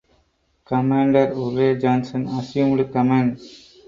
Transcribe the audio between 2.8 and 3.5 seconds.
command.